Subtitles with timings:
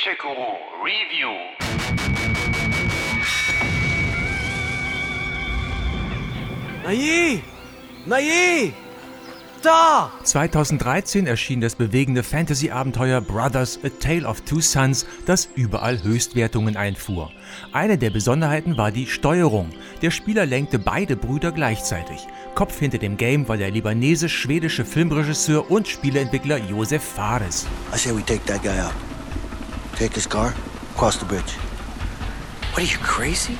[0.00, 1.30] Feature Guru Review.
[6.84, 7.40] Na je!
[8.06, 8.72] Na je!
[9.62, 10.10] Da!
[10.24, 17.30] 2013 erschien das bewegende Fantasy-Abenteuer Brothers A Tale of Two Sons, das überall Höchstwertungen einfuhr.
[17.72, 19.70] Eine der Besonderheiten war die Steuerung.
[20.00, 22.26] Der Spieler lenkte beide Brüder gleichzeitig.
[22.54, 27.66] Kopf hinter dem Game war der libanesisch-schwedische Filmregisseur und Spieleentwickler Josef Fares.
[27.94, 28.94] I say we take that guy out.
[30.00, 30.54] Take his car,
[30.96, 31.58] cross the bridge.
[32.72, 33.58] What are you crazy?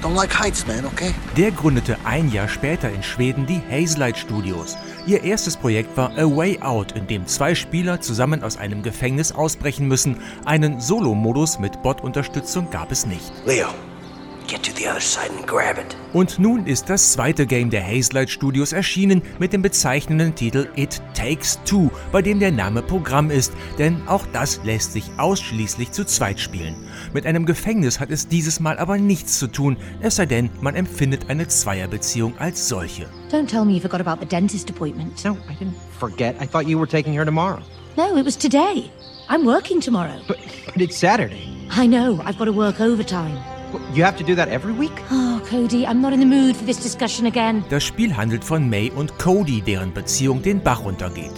[0.00, 1.14] Don't like heights, man, okay?
[1.36, 4.74] Der gründete ein Jahr später in Schweden die Hazelight Studios.
[5.06, 9.32] Ihr erstes Projekt war A Way Out, in dem zwei Spieler zusammen aus einem Gefängnis
[9.32, 10.16] ausbrechen müssen.
[10.46, 13.30] Einen Solo-Modus mit Bot-Unterstützung gab es nicht.
[13.44, 13.68] Leo,
[16.12, 21.00] Und nun ist das zweite Game der Hazelight Studios erschienen mit dem bezeichnenden Titel It
[21.14, 26.04] Takes Two, bei dem der Name Programm ist, denn auch das lässt sich ausschließlich zu
[26.04, 26.76] zweit spielen.
[27.12, 30.76] Mit einem Gefängnis hat es dieses Mal aber nichts zu tun, es sei denn, man
[30.76, 33.06] empfindet eine Zweierbeziehung als solche.
[33.30, 35.24] Don't tell me you forgot about the dentist appointment.
[35.24, 36.36] No, I didn't forget.
[36.40, 37.60] I thought you were taking her tomorrow.
[37.96, 38.90] No, it was today.
[39.28, 40.20] I'm working tomorrow.
[40.28, 41.48] But, but it's Saturday.
[41.70, 43.55] I know, I've got to work overtime.
[43.94, 44.92] You have to do that every week?
[45.10, 47.64] Oh, Cody, I'm not in the mood for this discussion again.
[47.70, 51.32] Das Spiel handelt von May und Cody, deren Beziehung den Bach runtergeht.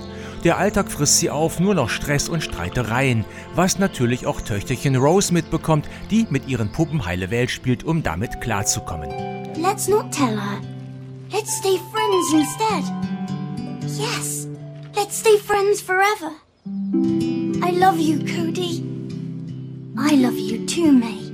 [0.45, 5.33] Der Alltag frisst sie auf, nur noch Stress und Streitereien, was natürlich auch Töchterchen Rose
[5.33, 9.11] mitbekommt, die mit ihren Puppen heile Welt spielt, um damit klarzukommen.
[9.57, 10.61] Let's not tell her.
[11.33, 12.85] Let's stay friends instead.
[13.99, 14.47] Yes,
[14.95, 16.33] let's stay friends forever.
[17.63, 18.85] I love you, Cody.
[19.99, 21.28] I love you too, May.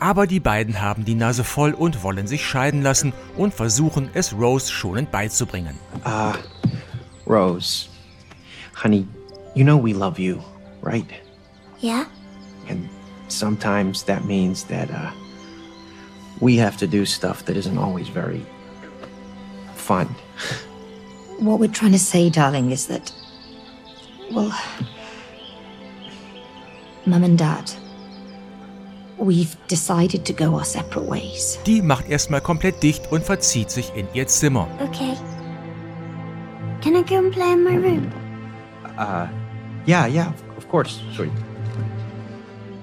[0.00, 4.32] Aber die beiden haben die Nase voll und wollen sich scheiden lassen und versuchen, es
[4.32, 5.78] Rose schonend beizubringen.
[6.04, 6.32] Uh,
[7.26, 7.86] Rose.
[8.82, 9.06] Honey,
[9.54, 10.40] you know we love you,
[10.82, 11.06] right?
[11.80, 12.06] Yeah?
[12.68, 12.88] And
[13.28, 15.10] sometimes that means that, uh,
[16.40, 18.44] we have to do stuff that isn't always very
[19.76, 20.08] fun.
[21.38, 23.12] What we're trying to say, darling, is that.
[24.32, 24.52] Well.
[27.06, 27.70] Mum and Dad.
[29.20, 31.58] We've decided to go our separate ways.
[31.66, 34.66] Die macht erstmal komplett dicht und verzieht sich in ihr Zimmer.
[34.82, 35.14] Okay.
[36.82, 38.10] Can I go and play in my room?
[38.98, 39.26] Uh,
[39.86, 41.30] yeah, yeah, of course, sweetie.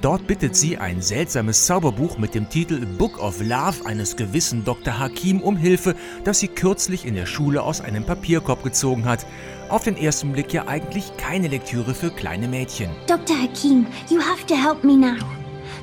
[0.01, 4.99] Dort bittet sie ein seltsames Zauberbuch mit dem Titel Book of Love eines gewissen Dr.
[4.99, 9.25] Hakim um Hilfe, das sie kürzlich in der Schule aus einem Papierkorb gezogen hat.
[9.69, 12.91] Auf den ersten Blick ja eigentlich keine Lektüre für kleine Mädchen.
[13.07, 13.35] Dr.
[13.35, 15.17] Hakim, you have to help me now.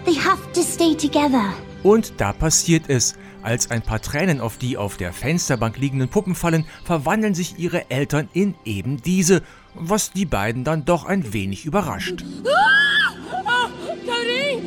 [0.04, 1.54] They have to stay together.
[1.82, 3.15] Und da passiert es.
[3.42, 7.91] Als ein paar Tränen auf die auf der Fensterbank liegenden Puppen fallen, verwandeln sich ihre
[7.91, 9.42] Eltern in eben diese,
[9.75, 12.25] was die beiden dann doch ein wenig überrascht.
[14.06, 14.62] Cody!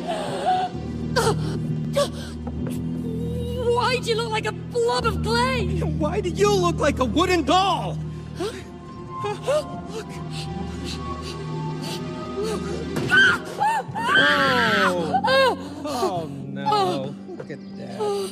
[3.64, 5.66] Why'd you look like a blob of clay?
[5.98, 7.96] Why do you look like a wooden doll?
[15.84, 17.14] Oh no.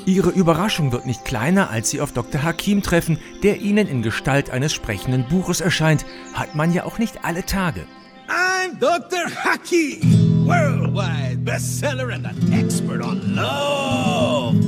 [0.04, 2.42] Ihre Überraschung wird nicht kleiner, als sie auf Dr.
[2.42, 6.04] Hakim treffen, der ihnen in Gestalt eines sprechenden Buches erscheint.
[6.34, 7.86] Hat man ja auch nicht alle Tage.
[8.28, 9.30] I'm Dr.
[9.44, 10.00] Haki,
[10.44, 14.65] worldwide bestseller and an expert on love.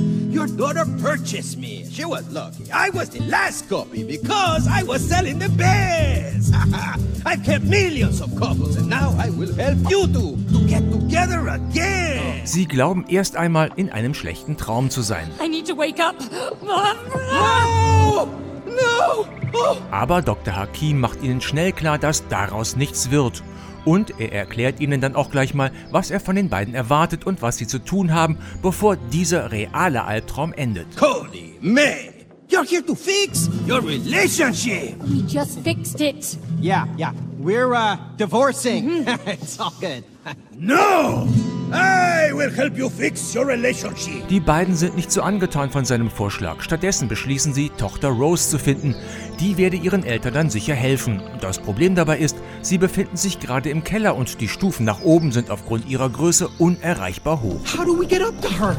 [0.57, 1.85] Daughter purchased me.
[1.89, 2.71] She was lucky.
[2.71, 6.53] I was the last copy because I was selling the best.
[7.25, 11.47] I've kept millions of couples and now I will help you two to get together
[11.47, 12.45] again.
[12.45, 15.29] Sie glauben erst einmal in einem schlechten Traum zu sein.
[15.39, 16.15] I need to wake up.
[16.61, 18.27] No!
[18.65, 19.25] No!
[19.53, 19.77] Oh.
[19.91, 20.55] Aber Dr.
[20.55, 23.43] Hakim macht ihnen schnell klar, dass daraus nichts wird.
[23.85, 27.41] Und er erklärt ihnen dann auch gleich mal, was er von den beiden erwartet und
[27.41, 30.95] was sie zu tun haben, bevor dieser reale Albtraum endet.
[30.95, 32.11] Cody, May,
[32.49, 34.95] you're here to fix your relationship.
[35.03, 36.37] We just fixed it.
[36.61, 37.13] Yeah, yeah.
[37.39, 39.05] We're, uh, divorcing.
[39.25, 40.03] it's all good.
[40.61, 41.25] No!
[41.71, 44.27] I will help you fix your relationship.
[44.27, 46.61] Die beiden sind nicht so angetan von seinem Vorschlag.
[46.61, 48.95] Stattdessen beschließen sie, Tochter Rose zu finden.
[49.39, 51.21] Die werde ihren Eltern dann sicher helfen.
[51.41, 55.31] Das Problem dabei ist, sie befinden sich gerade im Keller und die Stufen nach oben
[55.31, 57.61] sind aufgrund ihrer Größe unerreichbar hoch.
[57.77, 58.75] How do we get up to her?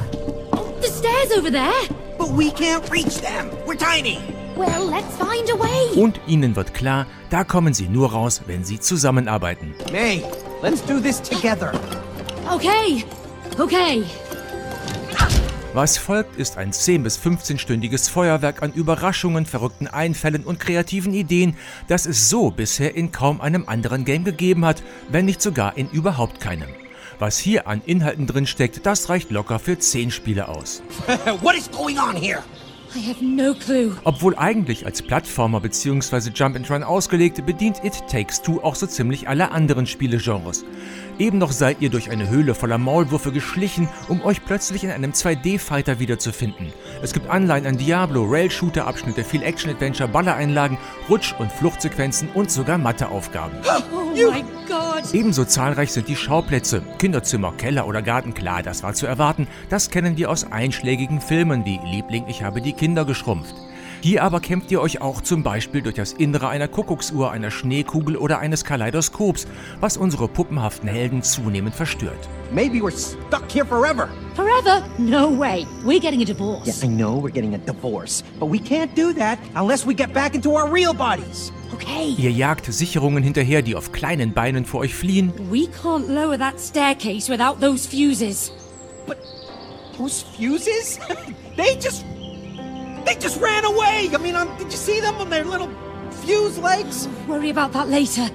[0.81, 1.71] The stairs over there.
[2.19, 3.51] But we can't reach them.
[3.67, 4.19] We're tiny.
[4.57, 5.99] Well, let's find a way.
[5.99, 9.75] Und ihnen wird klar, da kommen sie nur raus, wenn sie zusammenarbeiten.
[9.93, 10.23] May,
[10.63, 11.73] let's do this together.
[12.51, 13.05] Okay.
[13.59, 14.05] Okay.
[15.73, 21.57] Was folgt, ist ein 10- bis 15-stündiges Feuerwerk an Überraschungen, verrückten Einfällen und kreativen Ideen,
[21.87, 25.89] das es so bisher in kaum einem anderen Game gegeben hat, wenn nicht sogar in
[25.91, 26.69] überhaupt keinem.
[27.21, 30.83] Was hier an Inhalten drin steckt, das reicht locker für 10 Spiele aus.
[31.43, 32.43] what is going on here?
[32.93, 33.97] I have no clue.
[34.03, 36.31] Obwohl eigentlich als Plattformer bzw.
[36.35, 40.65] Jump and Run ausgelegt, bedient It Takes Two auch so ziemlich alle anderen Spielegenres.
[41.21, 45.13] Eben noch seid ihr durch eine Höhle voller Maulwürfe geschlichen, um euch plötzlich in einem
[45.13, 46.73] 2D-Fighter wiederzufinden.
[47.03, 50.79] Es gibt Anleihen an Diablo, Rail-Shooter-Abschnitte, viel Action-Adventure, Ballereinlagen,
[51.11, 53.59] Rutsch- und Fluchtsequenzen und sogar Matheaufgaben.
[53.93, 55.13] Oh my god.
[55.13, 56.83] Ebenso zahlreich sind die Schauplätze.
[56.99, 59.47] Kinderzimmer, Keller oder Garten, klar, das war zu erwarten.
[59.69, 63.55] Das kennen wir aus einschlägigen Filmen wie Liebling, ich habe die Kinder geschrumpft.
[64.03, 68.17] Hier aber kämpft ihr euch auch zum Beispiel durch das Innere einer Kuckucksuhr, einer Schneekugel
[68.17, 69.47] oder eines Kaleidoskops,
[69.81, 72.29] was unsere puppenhaften Helden zunehmend verstört.
[72.51, 74.09] Maybe we're stuck here forever.
[74.35, 74.83] Forever?
[74.97, 75.67] No way.
[75.85, 76.67] We're getting a divorce.
[76.67, 80.15] Yeah, I know we're getting a divorce, but we can't do that unless we get
[80.15, 81.53] back into our real bodies.
[81.75, 82.15] Okay.
[82.17, 85.33] Ihr jagt Sicherungen hinterher, die auf kleinen Beinen vor euch fliehen.
[85.51, 88.51] We can't lower that staircase without those fuses.
[89.99, 90.99] Those fuses?
[91.57, 92.05] they just.
[93.05, 94.11] They just ran away!
[94.13, 95.69] I mean, um, did you see them on their little
[96.25, 97.09] fuse legs?
[97.27, 98.29] Worry about that later.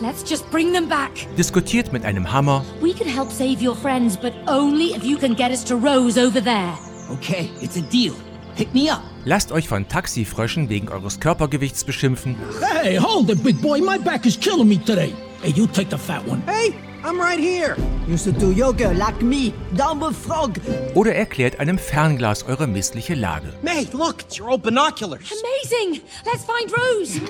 [0.00, 1.26] Let's just bring them back.
[1.36, 2.62] Diskutiert mit einem Hammer.
[2.80, 6.16] We can help save your friends, but only if you can get us to Rose
[6.16, 6.76] over there.
[7.10, 8.14] Okay, it's a deal.
[8.56, 9.02] Pick me up.
[9.24, 12.36] Lasst euch von Taxifröschen wegen eures Körpergewichts beschimpfen.
[12.60, 13.80] Hey, hold it, big boy.
[13.80, 15.14] My back is killing me today.
[15.42, 16.42] Hey, you take the fat one.
[16.46, 16.74] Hey,
[17.04, 17.76] I'm right here.
[18.08, 20.58] Used to do yoga like me, dumb frog.
[20.94, 23.52] Oder erklärt einem Fernglas eure missliche Lage.
[23.62, 25.30] May, look, it's your old binoculars.
[25.30, 26.00] Amazing!
[26.24, 27.20] Let's find Rose.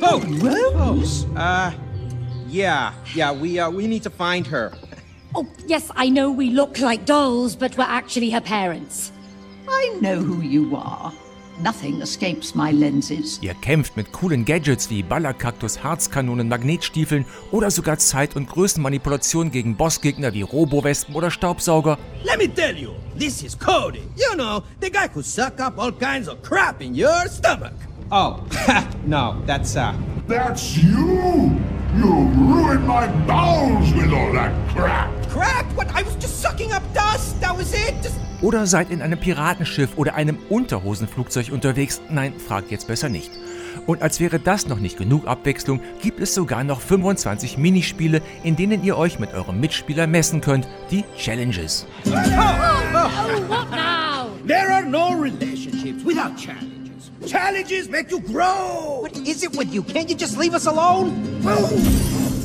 [0.00, 1.26] Oh, Rose?
[1.34, 1.72] Uh,
[2.46, 4.72] yeah, yeah, we, uh, we need to find her.
[5.34, 9.10] Oh, yes, I know we look like dolls, but we're actually her parents.
[9.68, 11.12] I know who you are.
[11.62, 13.38] Nothing escapes my lenses.
[13.40, 19.76] Ihr kämpft mit coolen Gadgets wie Ballerkaktus, Harzkanonen, Magnetstiefeln oder sogar Zeit- und Größenmanipulation gegen
[19.76, 21.98] Bossgegner wie Robowespen oder Staubsauger.
[22.24, 24.02] Let me tell you, this is Cody.
[24.16, 27.74] You know, the guy who suck up all kinds of crap in your stomach.
[28.10, 28.40] Oh,
[29.06, 29.94] no, that's, uh.
[30.26, 31.60] That's you!
[31.96, 35.10] You ruined my bowels with all that crap!
[35.10, 35.11] Crap?
[38.42, 42.00] Oder seid in einem Piratenschiff oder einem Unterhosenflugzeug unterwegs?
[42.10, 43.30] Nein, fragt jetzt besser nicht.
[43.86, 48.56] Und als wäre das noch nicht genug Abwechslung, gibt es sogar noch 25 Minispiele, in
[48.56, 51.86] denen ihr euch mit eurem Mitspieler messen könnt, die Challenges.
[52.06, 54.28] Oh, what now?
[54.46, 57.12] There are no relationships without challenges.
[57.26, 59.02] Challenges make you grow.
[59.02, 59.84] What is it with you?
[59.84, 61.12] Can't you just leave us alone?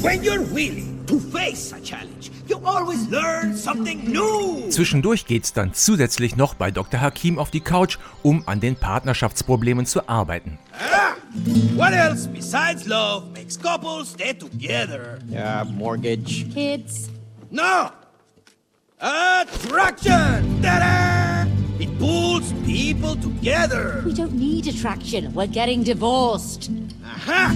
[0.02, 4.70] When you're willing to face a challenge, you always learn something new.
[4.70, 7.02] Zwischendurch geht's dann zusätzlich noch bei Dr.
[7.02, 10.60] Hakim auf die Couch, um an den Partnerschaftsproblemen zu arbeiten.
[10.74, 11.16] Ah,
[11.76, 15.20] what else besides love makes couples stay together?
[15.30, 16.46] Yeah, mortgage.
[16.54, 17.10] Kids.
[17.50, 17.92] No!
[19.00, 20.62] Attraction!
[20.62, 21.48] Ta-da!
[21.80, 24.04] It pulls people together.
[24.06, 25.34] We don't need attraction.
[25.34, 26.70] We're getting divorced.
[27.06, 27.56] Aha!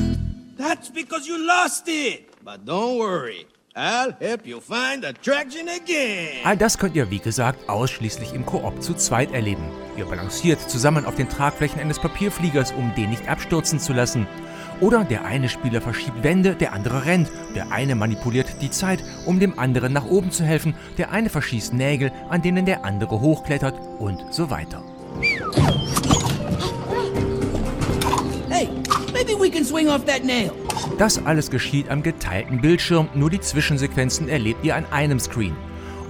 [0.58, 2.31] That's because you lost it.
[2.44, 3.46] But don't worry.
[3.76, 6.44] I'll help you find attraction again.
[6.44, 9.64] All das könnt ihr, wie gesagt, ausschließlich im Koop zu zweit erleben.
[9.96, 14.28] Ihr balanciert zusammen auf den Tragflächen eines Papierfliegers, um den nicht abstürzen zu lassen.
[14.80, 17.30] Oder der eine Spieler verschiebt Wände, der andere rennt.
[17.54, 20.74] Der eine manipuliert die Zeit, um dem anderen nach oben zu helfen.
[20.98, 24.84] Der eine verschießt Nägel, an denen der andere hochklettert und so weiter.
[28.50, 28.68] Hey,
[29.14, 30.52] maybe we can swing off that nail.
[30.98, 35.56] Das alles geschieht am geteilten Bildschirm, nur die Zwischensequenzen erlebt ihr an einem Screen.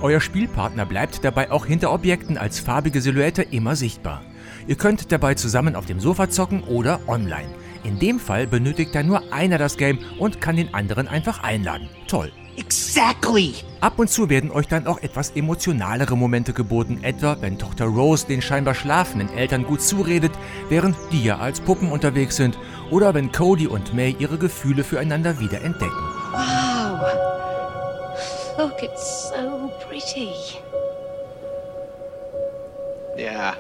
[0.02, 4.24] Euer Spielpartner bleibt dabei auch hinter Objekten als farbige Silhouette immer sichtbar.
[4.68, 7.50] Ihr könnt dabei zusammen auf dem Sofa zocken oder online.
[7.84, 11.90] In dem Fall benötigt dann nur einer das Game und kann den anderen einfach einladen.
[12.08, 12.32] Toll.
[12.58, 13.54] Exactly!
[13.80, 18.28] Ab und zu werden euch dann auch etwas emotionalere Momente geboten, etwa wenn Tochter Rose
[18.28, 20.32] den scheinbar schlafenden Eltern gut zuredet,
[20.70, 22.58] während die ja als Puppen unterwegs sind,
[22.92, 25.92] oder wenn Cody und May ihre Gefühle füreinander wieder entdecken.
[26.32, 27.02] Wow.
[28.58, 30.30] Look, it's so pretty.
[33.18, 33.56] Yeah.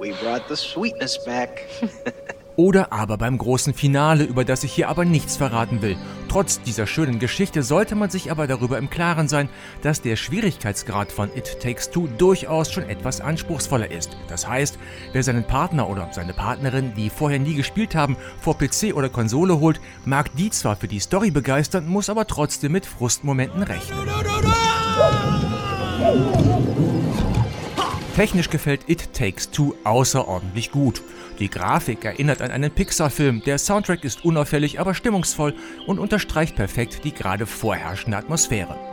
[0.00, 1.66] We brought the sweetness back.
[2.56, 5.96] Oder aber beim großen Finale, über das ich hier aber nichts verraten will.
[6.30, 9.48] Trotz dieser schönen Geschichte sollte man sich aber darüber im Klaren sein,
[9.82, 14.16] dass der Schwierigkeitsgrad von It Takes Two durchaus schon etwas anspruchsvoller ist.
[14.28, 14.78] Das heißt,
[15.12, 19.58] wer seinen Partner oder seine Partnerin, die vorher nie gespielt haben, vor PC oder Konsole
[19.58, 23.98] holt, mag die zwar für die Story begeistern, muss aber trotzdem mit Frustmomenten rechnen.
[28.20, 31.00] Technisch gefällt It Takes Two außerordentlich gut.
[31.38, 35.54] Die Grafik erinnert an einen Pixar-Film, der Soundtrack ist unauffällig, aber stimmungsvoll
[35.86, 38.89] und unterstreicht perfekt die gerade vorherrschende Atmosphäre.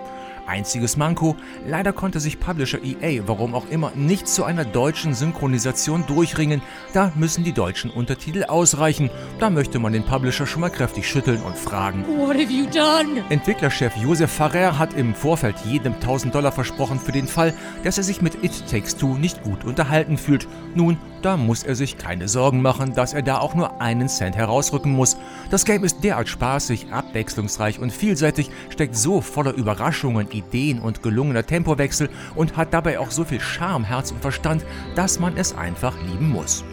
[0.47, 1.35] Einziges Manko,
[1.67, 6.61] leider konnte sich Publisher EA, warum auch immer, nicht zu einer deutschen Synchronisation durchringen.
[6.93, 9.09] Da müssen die deutschen Untertitel ausreichen.
[9.39, 12.05] Da möchte man den Publisher schon mal kräftig schütteln und fragen.
[12.07, 13.23] What have you done?
[13.29, 18.03] Entwicklerchef Josef Farrer hat im Vorfeld jedem 1000 Dollar versprochen für den Fall, dass er
[18.03, 20.47] sich mit It Takes Two nicht gut unterhalten fühlt.
[20.75, 24.35] Nun, da muss er sich keine Sorgen machen, dass er da auch nur einen Cent
[24.35, 25.17] herausrücken muss.
[25.49, 31.45] Das Game ist derart spaßig, abwechslungsreich und vielseitig, steckt so voller Überraschungen, Ideen und gelungener
[31.45, 34.65] Tempowechsel und hat dabei auch so viel Charme, Herz und Verstand,
[34.95, 36.63] dass man es einfach lieben muss.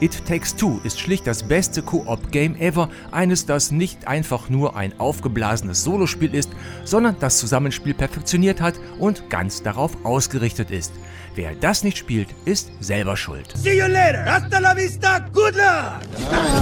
[0.00, 4.98] It Takes Two ist schlicht das beste Koop-Game ever, eines, das nicht einfach nur ein
[4.98, 6.50] aufgeblasenes Solospiel ist,
[6.84, 10.92] sondern das Zusammenspiel perfektioniert hat und ganz darauf ausgerichtet ist.
[11.34, 13.52] Wer das nicht spielt, ist selber schuld.
[13.56, 14.24] See you later.
[14.24, 15.18] Hasta la vista.
[15.32, 16.00] Good luck.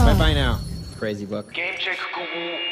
[0.05, 0.59] Bye bye now,
[0.99, 1.53] crazy book.
[1.53, 2.72] Gamecheck Guru